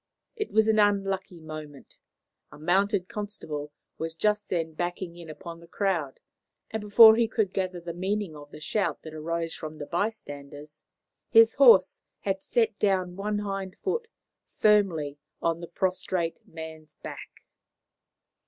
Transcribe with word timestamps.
It 0.35 0.51
was 0.51 0.67
an 0.67 0.79
unlucky 0.79 1.39
moment. 1.39 1.99
A 2.51 2.57
mounted 2.57 3.07
constable 3.07 3.71
was 3.99 4.15
just 4.15 4.49
then 4.49 4.73
backing 4.73 5.15
in 5.15 5.29
upon 5.29 5.59
the 5.59 5.67
crowd, 5.67 6.19
and 6.71 6.81
before 6.81 7.15
he 7.17 7.27
could 7.27 7.53
gather 7.53 7.79
the 7.79 7.93
meaning 7.93 8.35
of 8.35 8.49
the 8.49 8.59
shout 8.59 9.03
that 9.03 9.13
arose 9.13 9.53
from 9.53 9.77
the 9.77 9.85
bystanders, 9.85 10.83
his 11.29 11.53
horse 11.53 11.99
had 12.21 12.41
set 12.41 12.79
down 12.79 13.15
one 13.15 13.37
hind 13.37 13.75
hoof 13.83 14.05
firmly 14.57 15.19
on 15.39 15.59
the 15.61 15.67
prostrate 15.67 16.39
man's 16.47 16.95
back. 16.95 17.43